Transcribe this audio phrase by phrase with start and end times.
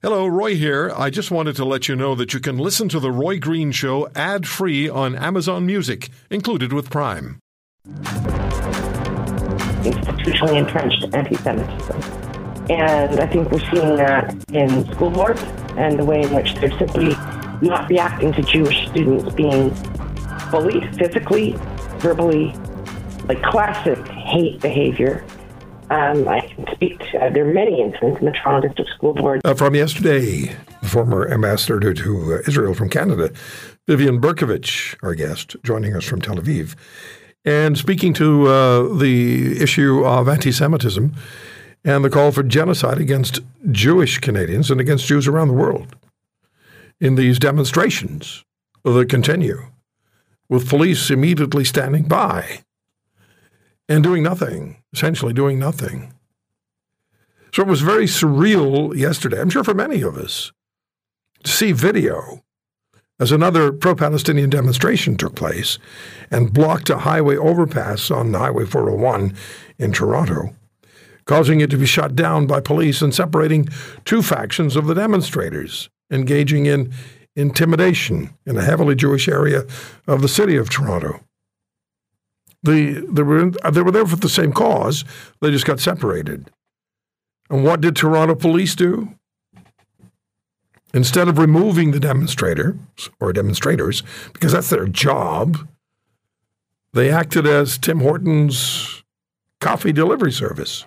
[0.00, 0.92] Hello, Roy here.
[0.96, 3.72] I just wanted to let you know that you can listen to The Roy Green
[3.72, 7.40] Show ad free on Amazon Music, included with Prime.
[9.82, 12.00] Institutionally entrenched anti Semitism.
[12.70, 15.42] And I think we're seeing that in school boards
[15.76, 17.08] and the way in which they're simply
[17.60, 19.70] not reacting to Jewish students being
[20.52, 21.56] bullied physically,
[21.98, 22.54] verbally,
[23.26, 25.24] like classic hate behavior
[25.90, 29.14] um, I can speak to, uh, there are many incidents in the Toronto District School
[29.14, 29.40] Board.
[29.44, 33.30] Uh, from yesterday, the former ambassador to uh, Israel from Canada,
[33.86, 36.74] Vivian Bercovici, our guest, joining us from Tel Aviv,
[37.44, 41.14] and speaking to uh, the issue of anti Semitism
[41.84, 45.96] and the call for genocide against Jewish Canadians and against Jews around the world
[47.00, 48.44] in these demonstrations
[48.84, 49.66] that continue,
[50.48, 52.62] with police immediately standing by
[53.88, 56.12] and doing nothing, essentially doing nothing.
[57.52, 60.52] So it was very surreal yesterday, I'm sure for many of us,
[61.44, 62.44] to see video
[63.20, 65.78] as another pro Palestinian demonstration took place
[66.30, 69.34] and blocked a highway overpass on Highway 401
[69.78, 70.54] in Toronto,
[71.24, 73.68] causing it to be shut down by police and separating
[74.04, 76.92] two factions of the demonstrators, engaging in
[77.34, 79.64] intimidation in a heavily Jewish area
[80.06, 81.20] of the city of Toronto.
[82.62, 85.04] The, they, were, they were there for the same cause,
[85.40, 86.50] they just got separated.
[87.50, 89.14] And what did Toronto police do?
[90.94, 92.76] Instead of removing the demonstrators
[93.20, 95.68] or demonstrators, because that's their job,
[96.92, 99.02] they acted as Tim Hortons
[99.60, 100.86] coffee delivery service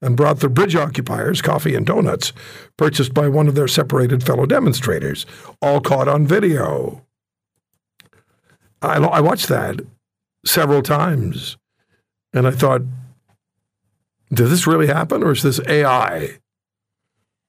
[0.00, 2.32] and brought the bridge occupiers coffee and donuts
[2.76, 5.24] purchased by one of their separated fellow demonstrators,
[5.60, 7.06] all caught on video.
[8.82, 9.80] I, I watched that
[10.44, 11.56] several times.
[12.32, 12.82] And I thought,
[14.32, 16.38] did this really happen or is this AI?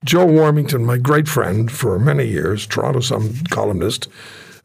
[0.04, 4.10] Joe Warmington, my great friend for many years, Toronto Sun columnist,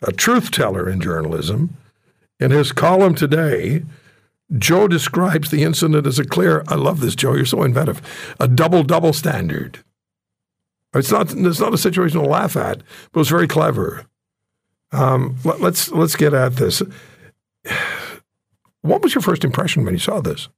[0.02, 1.76] a truth teller in journalism,
[2.40, 3.84] in his column today,
[4.56, 8.00] Joe describes the incident as a clear, I love this, Joe, you're so inventive,
[8.40, 9.84] a double double standard.
[10.94, 14.06] It's not, it's not a situation to laugh at, but it's very clever.
[14.90, 16.82] Um, let, let's, let's get at this.
[18.82, 20.48] What was your first impression when you saw this?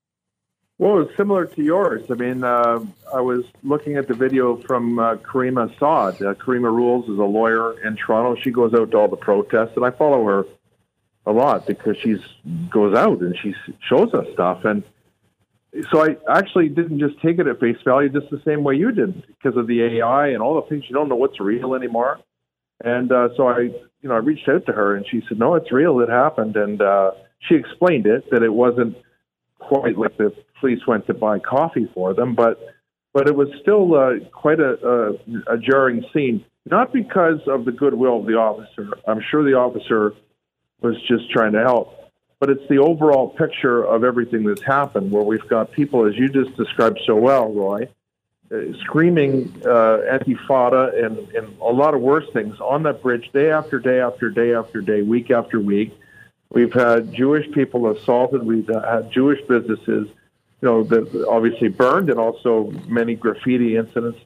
[0.78, 2.02] Well, it's similar to yours.
[2.10, 2.80] I mean, uh,
[3.14, 6.22] I was looking at the video from uh, Caryma Sa'd.
[6.22, 8.40] Uh, Karima Rules is a lawyer in Toronto.
[8.40, 10.46] She goes out to all the protests, and I follow her
[11.26, 12.16] a lot because she
[12.70, 13.54] goes out and she
[13.86, 14.64] shows us stuff.
[14.64, 14.82] And
[15.92, 18.90] so I actually didn't just take it at face value, just the same way you
[18.90, 20.84] did, because of the AI and all the things.
[20.88, 22.20] You don't know what's real anymore.
[22.82, 25.54] And uh, so I, you know, I reached out to her, and she said, "No,
[25.56, 26.00] it's real.
[26.00, 28.96] It happened." And uh, she explained it that it wasn't
[29.58, 32.58] quite like the police went to buy coffee for them, but
[33.12, 35.18] but it was still uh, quite a,
[35.48, 36.44] a, a jarring scene.
[36.66, 38.90] Not because of the goodwill of the officer.
[39.08, 40.14] I'm sure the officer
[40.80, 45.22] was just trying to help, but it's the overall picture of everything that's happened, where
[45.22, 47.88] we've got people, as you just described so well, Roy,
[48.52, 53.50] uh, screaming uh, intifada and, and a lot of worse things on that bridge day
[53.50, 55.98] after day after day after day, week after week.
[56.52, 58.42] We've had Jewish people assaulted.
[58.42, 64.18] We've had Jewish businesses, you know, that obviously burned, and also many graffiti incidents,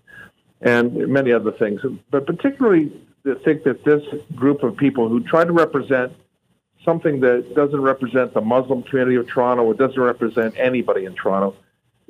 [0.60, 1.82] and many other things.
[2.10, 2.92] But particularly,
[3.26, 4.02] I think that this
[4.34, 6.12] group of people who try to represent
[6.84, 11.54] something that doesn't represent the Muslim community of Toronto, it doesn't represent anybody in Toronto.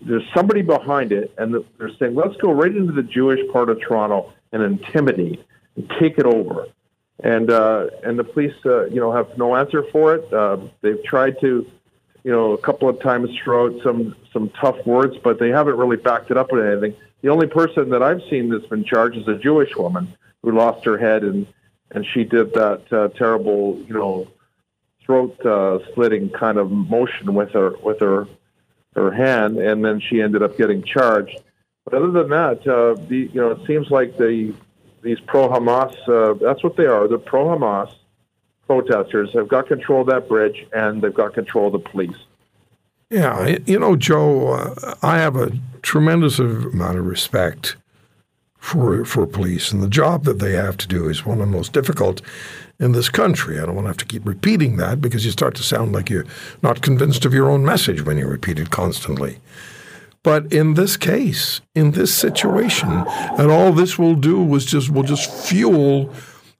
[0.00, 3.80] There's somebody behind it, and they're saying, let's go right into the Jewish part of
[3.80, 5.44] Toronto and intimidate
[5.76, 6.66] and take it over
[7.20, 10.32] and uh, and the police, uh, you know, have no answer for it.
[10.32, 11.70] Uh, they've tried to,
[12.24, 15.76] you know, a couple of times throw out some some tough words, but they haven't
[15.76, 16.94] really backed it up with anything.
[17.22, 20.08] The only person that I've seen that's been charged is a Jewish woman
[20.42, 21.46] who lost her head and
[21.90, 24.26] and she did that uh, terrible, you know,
[25.04, 28.26] throat uh, slitting kind of motion with her with her
[28.94, 31.38] her hand, and then she ended up getting charged.
[31.84, 34.54] But other than that, uh, the you know, it seems like the
[35.04, 37.06] these pro Hamas, uh, that's what they are.
[37.06, 37.92] The pro Hamas
[38.66, 42.16] protesters have got control of that bridge and they've got control of the police.
[43.10, 45.52] Yeah, you know, Joe, uh, I have a
[45.82, 47.76] tremendous amount of respect
[48.56, 51.54] for for police, and the job that they have to do is one of the
[51.54, 52.22] most difficult
[52.80, 53.60] in this country.
[53.60, 56.08] I don't want to have to keep repeating that because you start to sound like
[56.08, 56.24] you're
[56.62, 59.38] not convinced of your own message when you repeat it constantly.
[60.24, 62.90] But in this case, in this situation,
[63.38, 66.12] and all this will do was just will just fuel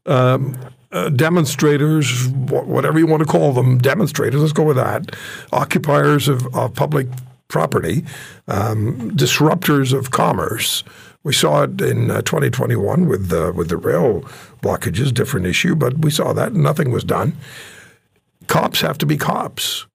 [0.07, 0.57] um,
[0.93, 4.41] uh, demonstrators, whatever you want to call them, demonstrators.
[4.41, 5.17] Let's go with that.
[5.53, 7.09] Occupiers of, of public
[7.49, 8.05] property,
[8.49, 10.85] um, disruptors of commerce,
[11.25, 14.21] We saw it in uh, 2021 with the with the rail
[14.63, 17.33] blockages, different issue, but we saw that nothing was done.
[18.47, 19.87] Cops have to be cops.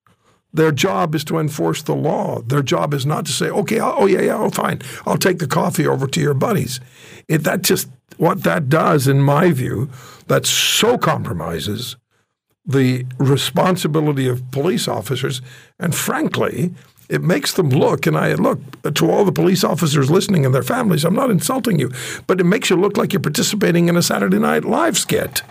[0.53, 2.41] Their job is to enforce the law.
[2.41, 5.47] Their job is not to say, "Okay, oh yeah, yeah, oh fine, I'll take the
[5.47, 6.79] coffee over to your buddies."
[7.27, 7.87] It, that just
[8.17, 9.89] what that does, in my view,
[10.27, 11.95] that so compromises
[12.65, 15.41] the responsibility of police officers,
[15.79, 16.73] and frankly,
[17.09, 18.59] it makes them look, and I look
[18.93, 21.91] to all the police officers listening and their families, I'm not insulting you,
[22.27, 25.41] but it makes you look like you're participating in a Saturday Night Live skit.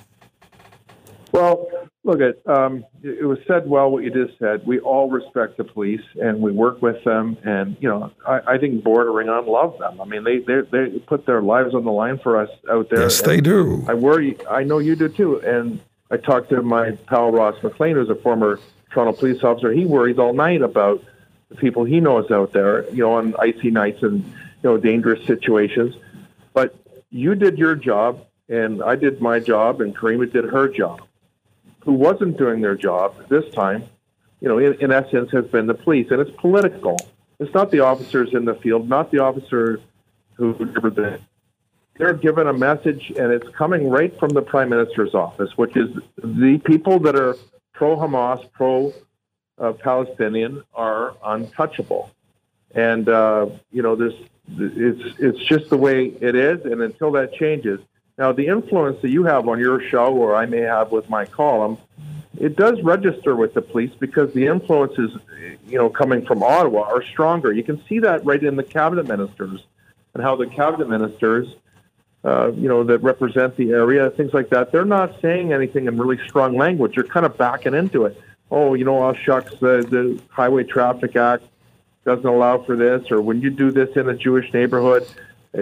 [1.33, 1.69] Well,
[2.05, 4.67] look at um, it was said well what you just said.
[4.67, 8.59] We all respect the police and we work with them, and you know I, I
[8.59, 10.01] think bordering on love them.
[10.01, 13.03] I mean they they they put their lives on the line for us out there.
[13.03, 13.85] Yes, they do.
[13.89, 14.39] I worry.
[14.49, 15.41] I know you do too.
[15.41, 15.81] And
[16.11, 18.59] I talked to my pal Ross McLean, who's a former
[18.91, 19.73] Toronto police officer.
[19.73, 21.05] He worries all night about
[21.51, 24.33] the people he knows out there, you know, on icy nights and you
[24.63, 25.95] know dangerous situations.
[26.55, 26.75] But
[27.11, 31.03] you did your job, and I did my job, and Caryma did her job.
[31.89, 33.83] Who wasn't doing their job this time,
[34.43, 36.99] you know, in, in essence, has been the police, and it's political.
[37.39, 39.81] It's not the officers in the field, not the officer
[40.35, 40.53] who
[41.97, 45.89] they're given a message, and it's coming right from the prime minister's office, which is
[46.23, 47.37] the people that are
[47.73, 48.93] pro Hamas, pro
[49.59, 52.11] uh, Palestinian are untouchable.
[52.75, 54.13] And uh, you know, this
[54.59, 57.81] it's it's just the way it is, and until that changes.
[58.19, 61.25] Now, the influence that you have on your show, or I may have with my
[61.25, 61.79] column,
[62.39, 65.17] it does register with the police because the influences,
[65.67, 67.53] you know, coming from Ottawa are stronger.
[67.53, 69.65] You can see that right in the cabinet ministers
[70.15, 71.55] and how the cabinet ministers,
[72.25, 75.97] uh, you know, that represent the area, things like that, they're not saying anything in
[75.97, 76.97] really strong language.
[76.97, 81.17] They're kind of backing into it oh, you know, oh, shucks, the, the Highway Traffic
[81.17, 81.45] Act
[82.05, 85.07] doesn't allow for this, or when you do this in a Jewish neighborhood,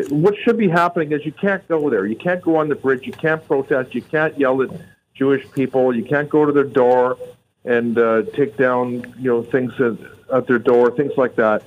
[0.09, 2.07] what should be happening is you can't go there.
[2.07, 3.07] You can't go on the bridge.
[3.07, 3.95] You can't protest.
[3.95, 4.71] You can't yell at
[5.15, 5.95] Jewish people.
[5.95, 7.19] You can't go to their door
[7.65, 9.97] and uh, take down, you know, things at,
[10.33, 11.63] at their door, things like that.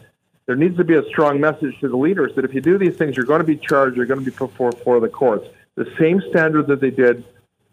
[0.45, 2.95] There needs to be a strong message to the leaders that if you do these
[2.95, 3.95] things, you're going to be charged.
[3.97, 5.47] You're going to be put before the courts.
[5.75, 7.23] The same standard that they did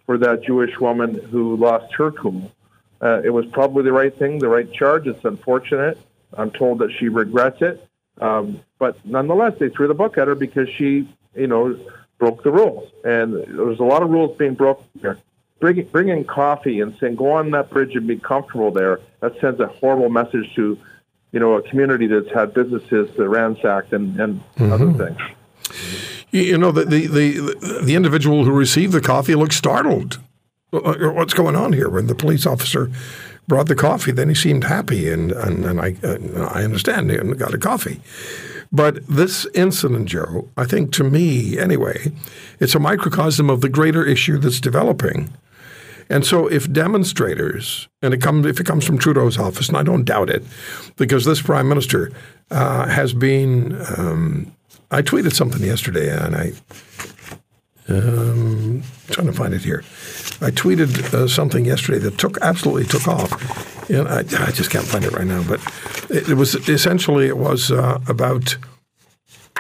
[0.05, 2.53] for that Jewish woman who lost her cool
[3.01, 5.07] uh, it was probably the right thing, the right charge.
[5.07, 5.99] It's unfortunate.
[6.35, 7.87] I'm told that she regrets it.
[8.21, 11.79] Um, but nonetheless, they threw the book at her because she, you know,
[12.19, 12.91] broke the rules.
[13.05, 15.19] And there was a lot of rules being broken here.
[15.59, 19.59] Bring, bringing coffee and saying, go on that bridge and be comfortable there, that sends
[19.61, 20.79] a horrible message to,
[21.33, 24.73] you know, a community that's had businesses that ransacked and, and mm-hmm.
[24.73, 25.19] other things.
[26.31, 30.19] You know, the, the, the, the individual who received the coffee looked startled
[30.71, 31.89] what's going on here?
[31.89, 32.91] When the police officer
[33.49, 37.39] brought the coffee, then he seemed happy, and and, and I uh, I understand and
[37.39, 38.01] got a coffee.
[38.73, 42.13] But this incident, Joe, I think to me anyway,
[42.59, 45.33] it's a microcosm of the greater issue that's developing.
[46.09, 49.83] And so, if demonstrators, and it comes if it comes from Trudeau's office, and I
[49.83, 50.45] don't doubt it,
[50.97, 52.13] because this prime minister
[52.51, 53.77] uh, has been.
[53.97, 54.53] Um,
[54.89, 56.53] I tweeted something yesterday, and I
[57.89, 59.83] um, trying to find it here.
[60.41, 64.85] I tweeted uh, something yesterday that took absolutely took off, and I, I just can't
[64.85, 65.43] find it right now.
[65.43, 65.61] But
[66.11, 68.57] it, it was essentially it was uh, about.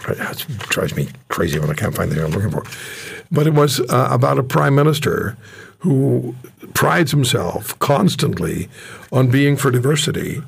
[0.08, 2.64] It drives me crazy when I can't find the thing I'm looking for.
[3.31, 5.37] But it was uh, about a prime minister
[5.78, 6.35] who
[6.75, 8.68] prides himself constantly
[9.11, 10.42] on being for diversity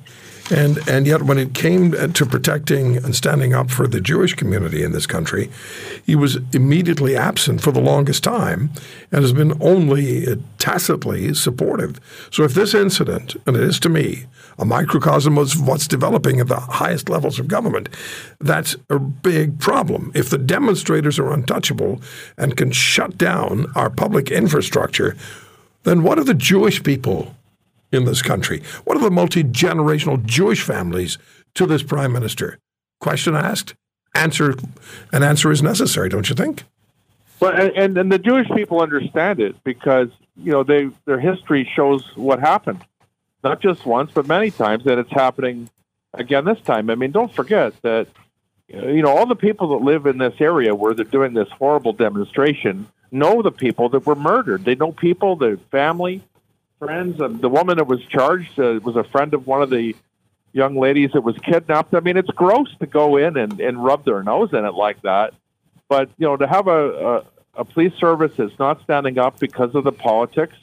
[0.50, 4.82] and and yet, when it came to protecting and standing up for the Jewish community
[4.82, 5.50] in this country,
[6.04, 8.70] he was immediately absent for the longest time,
[9.12, 10.26] and has been only
[10.58, 12.00] tacitly supportive.
[12.30, 14.24] So, if this incident, and it is to me,
[14.58, 17.88] a microcosm of what's developing at the highest levels of government,
[18.40, 20.10] that's a big problem.
[20.14, 22.00] If the demonstrators are untouchable
[22.36, 25.16] and can shut down our public infrastructure,
[25.84, 27.34] then what are the Jewish people
[27.92, 28.62] in this country?
[28.84, 31.18] What are the multi generational Jewish families
[31.54, 32.58] to this prime minister?
[33.00, 33.74] Question asked,
[34.14, 34.54] answer,
[35.12, 36.64] an answer is necessary, don't you think?
[37.40, 42.04] Well, and, and the Jewish people understand it because you know they their history shows
[42.16, 42.84] what happened,
[43.44, 45.70] not just once but many times, and it's happening
[46.14, 46.90] again this time.
[46.90, 48.08] I mean, don't forget that
[48.68, 51.92] you know all the people that live in this area where they're doing this horrible
[51.92, 54.64] demonstration know the people that were murdered.
[54.64, 56.22] They know people, their family,
[56.78, 57.20] friends.
[57.20, 59.94] Uh, the woman that was charged uh, was a friend of one of the
[60.52, 61.94] young ladies that was kidnapped.
[61.94, 65.02] I mean, it's gross to go in and, and rub their nose in it like
[65.02, 65.34] that.
[65.88, 67.24] But you know, to have a, a,
[67.60, 70.56] a police service that's not standing up because of the politics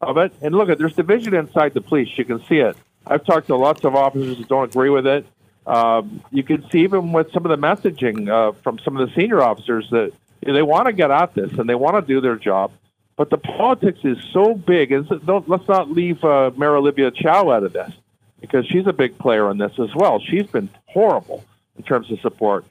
[0.00, 0.32] of it.
[0.42, 2.16] And look, at there's division inside the police.
[2.16, 2.76] You can see it.
[3.06, 5.26] I've talked to lots of officers that don't agree with it.
[5.66, 9.14] Um, you can see even with some of the messaging uh, from some of the
[9.14, 12.02] senior officers that you know, they want to get at this and they want to
[12.02, 12.72] do their job,
[13.16, 14.92] but the politics is so big.
[14.92, 15.08] And
[15.46, 17.92] let's not leave uh, Mayor Olivia Chow out of this
[18.40, 20.20] because she's a big player in this as well.
[20.20, 21.44] She's been horrible
[21.76, 22.64] in terms of support.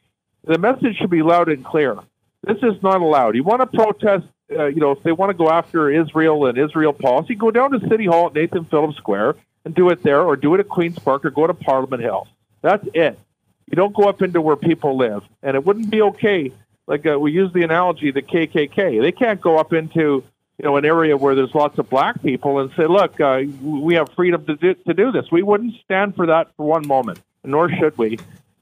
[0.44, 1.98] The message should be loud and clear.
[2.44, 3.36] This is not allowed.
[3.36, 6.58] You want to protest, uh, you know, if they want to go after Israel and
[6.58, 9.36] Israel policy, go down to City Hall at Nathan Phillips Square
[9.66, 12.28] and do it there, or do it at Queen's Park, or go to Parliament Hill.
[12.62, 13.18] That's it.
[13.66, 16.52] You don't go up into where people live, and it wouldn't be okay.
[16.86, 19.02] Like uh, we use the analogy, the KKK.
[19.02, 20.24] They can't go up into
[20.58, 23.96] you know an area where there's lots of black people and say, look, uh, we
[23.96, 25.32] have freedom to do, to do this.
[25.32, 28.20] We wouldn't stand for that for one moment, nor should we.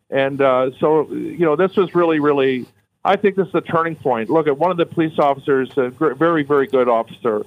[0.10, 2.66] And uh, so, you know, this was really, really.
[3.06, 4.30] I think this is a turning point.
[4.30, 7.46] Look at one of the police officers, a very, very good officer.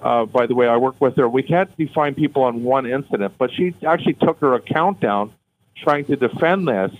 [0.00, 1.28] Uh, by the way, I work with her.
[1.28, 5.32] We can't define people on one incident, but she actually took her account down
[5.76, 6.92] trying to defend this.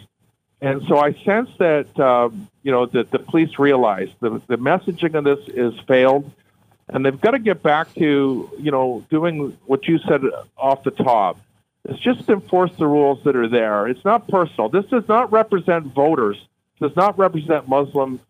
[0.60, 5.14] And so I sense that, um, you know, that the police realize the, the messaging
[5.14, 6.30] of this is failed
[6.88, 10.22] and they've got to get back to, you know, doing what you said
[10.56, 11.38] off the top.
[11.88, 13.86] It's just enforce the rules that are there.
[13.86, 14.68] It's not personal.
[14.68, 16.36] This does not represent voters.
[16.80, 18.20] Does not represent Muslim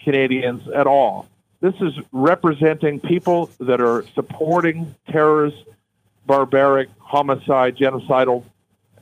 [0.00, 1.28] Canadians at all.
[1.60, 5.62] This is representing people that are supporting terrorist,
[6.26, 8.44] barbaric, homicide, genocidal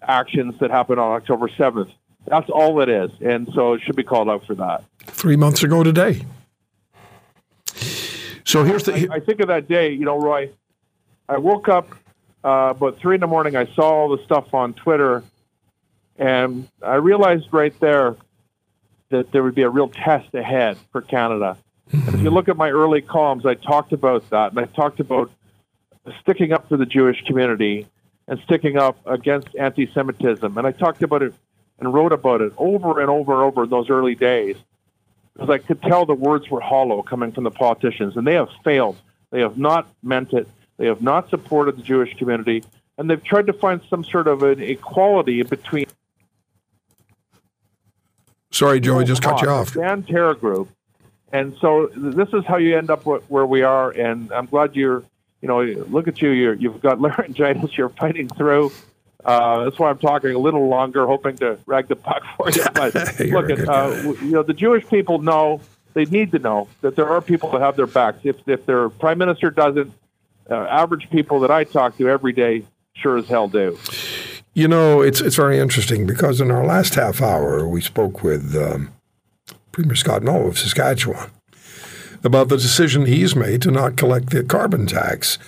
[0.03, 1.91] actions that happened on October 7th.
[2.27, 3.11] That's all it is.
[3.21, 4.85] And so it should be called out for that.
[5.05, 6.25] Three months ago today.
[8.49, 8.95] So here's the.
[8.95, 10.49] I, I think of that day, you know, Roy.
[11.28, 11.90] I woke up
[12.43, 13.57] uh, about three in the morning.
[13.57, 15.23] I saw all the stuff on Twitter,
[16.17, 18.17] and I realized right there
[19.11, 21.59] that there would be a real test ahead for Canada.
[21.93, 25.00] And if you look at my early columns, I talked about that, and I talked
[25.00, 25.31] about
[26.23, 27.87] sticking up for the Jewish community
[28.28, 31.35] and sticking up against anti-Semitism, and I talked about it
[31.78, 34.57] and wrote about it over and over and over in those early days
[35.38, 38.49] because I could tell the words were hollow coming from the politicians, and they have
[38.64, 38.97] failed.
[39.30, 40.49] They have not meant it.
[40.78, 42.64] They have not supported the Jewish community,
[42.97, 45.87] and they've tried to find some sort of an equality between.
[48.50, 49.76] Sorry, Joey, just cut you off.
[49.76, 50.71] And terror group,
[51.33, 53.90] and so this is how you end up where we are.
[53.90, 55.04] And I'm glad you're,
[55.40, 56.30] you know, look at you.
[56.30, 57.78] You're, you've got laryngitis.
[57.78, 58.73] You're fighting through.
[59.25, 62.65] Uh, that's why I'm talking a little longer, hoping to rag the puck for you.
[62.75, 65.61] But look, at, uh, you know, the Jewish people know
[65.95, 68.21] they need to know that there are people that have their backs.
[68.23, 69.93] If if their prime minister doesn't,
[70.49, 73.79] uh, average people that I talk to every day sure as hell do.
[74.55, 78.55] You know, it's it's very interesting because in our last half hour we spoke with
[78.57, 78.93] um,
[79.73, 81.31] Premier Scott Moe of Saskatchewan
[82.25, 85.39] about the decision he's made to not collect the carbon tax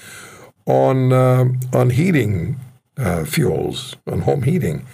[0.67, 2.59] on uh, on heating
[3.01, 4.87] uh, fuels and home heating.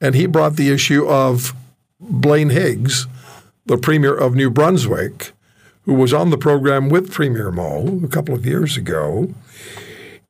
[0.00, 1.54] And he brought the issue of
[2.00, 3.06] Blaine Higgs,
[3.66, 5.32] the Premier of New Brunswick,
[5.82, 9.34] who was on the program with Premier Moe a couple of years ago.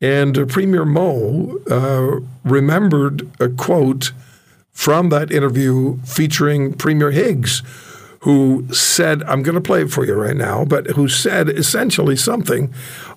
[0.00, 4.12] And Premier Moe uh, remembered a quote
[4.70, 7.62] from that interview featuring Premier Higgs,
[8.20, 12.16] who said, I'm going to play it for you right now, but who said essentially
[12.16, 12.72] something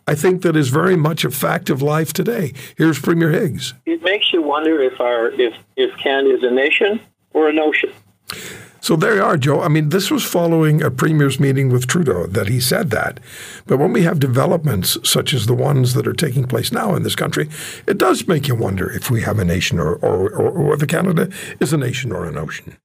[0.07, 2.53] I think that is very much a fact of life today.
[2.75, 3.73] Here's Premier Higgs.
[3.85, 6.99] It makes you wonder if our if, if Canada is a nation
[7.33, 7.91] or a notion.
[8.83, 9.61] So there you are, Joe.
[9.61, 13.19] I mean, this was following a premier's meeting with Trudeau that he said that.
[13.67, 17.03] But when we have developments such as the ones that are taking place now in
[17.03, 17.47] this country,
[17.85, 20.87] it does make you wonder if we have a nation or, or, or, or whether
[20.87, 21.29] Canada
[21.59, 22.75] is a nation or an ocean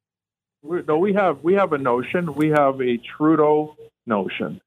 [0.86, 2.34] no, we have we have a notion.
[2.34, 4.60] We have a Trudeau notion.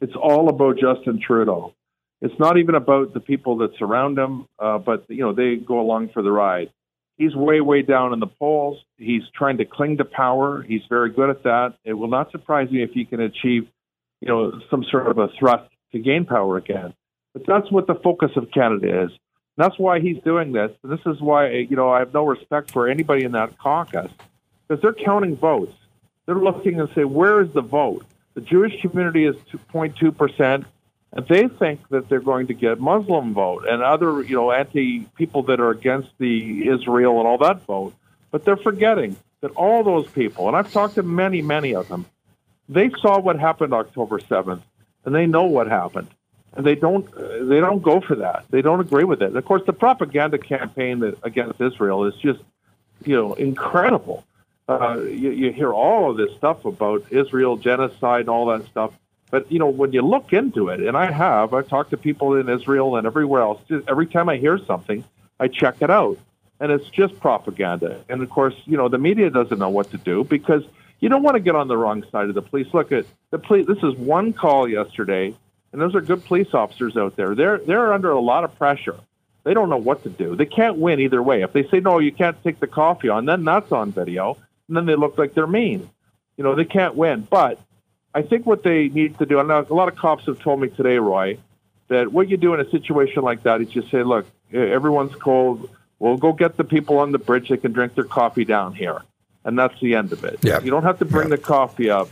[0.00, 1.74] It's all about Justin Trudeau.
[2.22, 5.80] It's not even about the people that surround him, uh, but you know they go
[5.80, 6.70] along for the ride.
[7.16, 8.78] He's way way down in the polls.
[8.96, 10.62] He's trying to cling to power.
[10.62, 11.74] He's very good at that.
[11.84, 13.68] It will not surprise me if he can achieve,
[14.20, 16.94] you know, some sort of a thrust to gain power again.
[17.34, 19.10] But that's what the focus of Canada is.
[19.56, 20.70] That's why he's doing this.
[20.82, 24.10] And This is why you know I have no respect for anybody in that caucus
[24.70, 25.74] because they're counting votes.
[26.26, 28.04] They're looking and say, where is the vote?
[28.34, 30.64] The Jewish community is 2.2 percent,
[31.12, 35.00] and they think that they're going to get Muslim vote and other, you know, anti
[35.16, 37.94] people that are against the Israel and all that vote.
[38.30, 42.06] But they're forgetting that all those people, and I've talked to many, many of them,
[42.68, 44.62] they saw what happened October 7th,
[45.04, 46.06] and they know what happened,
[46.54, 47.10] and they don't
[47.48, 48.44] they don't go for that.
[48.50, 49.30] They don't agree with it.
[49.30, 52.40] And of course, the propaganda campaign that, against Israel is just,
[53.04, 54.24] you know, incredible
[54.70, 58.92] uh, you, you hear all of this stuff about Israel genocide and all that stuff.
[59.30, 62.36] But you know, when you look into it, and I have, I've talked to people
[62.36, 63.60] in Israel and everywhere else.
[63.88, 65.04] Every time I hear something,
[65.38, 66.18] I check it out.
[66.60, 68.04] and it's just propaganda.
[68.08, 70.62] And of course, you know, the media doesn't know what to do because
[71.00, 72.68] you don't want to get on the wrong side of the police.
[72.72, 73.66] Look at the police.
[73.66, 75.34] This is one call yesterday,
[75.72, 77.34] and those are good police officers out there.
[77.34, 78.96] They're they're under a lot of pressure.
[79.42, 80.36] They don't know what to do.
[80.36, 81.40] They can't win either way.
[81.40, 84.36] If they say no, you can't take the coffee on, then that's on video,
[84.70, 85.90] and then they look like they're mean.
[86.38, 87.26] You know, they can't win.
[87.28, 87.58] But
[88.14, 90.68] I think what they need to do, and a lot of cops have told me
[90.68, 91.36] today, Roy,
[91.88, 95.68] that what you do in a situation like that is you say, look, everyone's cold.
[95.98, 97.50] We'll go get the people on the bridge.
[97.50, 99.02] They can drink their coffee down here
[99.44, 100.38] and that's the end of it.
[100.42, 100.60] Yeah.
[100.60, 101.36] You don't have to bring Yeah.
[101.36, 102.08] the coffee up.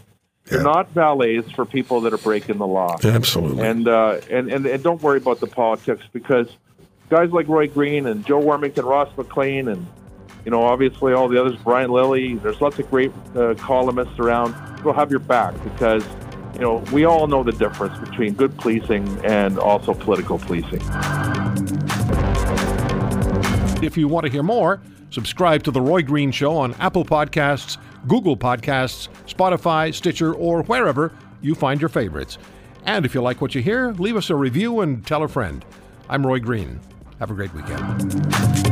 [0.47, 0.65] They're Yeah.
[0.65, 2.97] not valets for people that are breaking the law.
[3.05, 3.67] Absolutely.
[3.67, 6.49] And, uh, and and and don't worry about the politics because
[7.11, 9.87] guys like Roy Green and Joe Warmington, Ross McLean, and
[10.49, 12.37] you know obviously all the others, Brian Lilley.
[12.37, 14.55] There's lots of great uh, columnists around.
[14.83, 16.03] We'll have your back because
[16.55, 20.81] you know we all know the difference between good policing and also political policing.
[23.85, 27.77] If you want to hear more, subscribe to The Roy Green Show on Apple Podcasts,
[28.07, 31.13] Google Podcasts, Spotify, Stitcher, or wherever
[31.43, 32.39] you find your favorites.
[32.87, 35.63] And if you like what you hear, leave us a review and tell a friend.
[36.09, 36.81] I'm Roy Green.
[37.19, 38.68] Have a great weekend.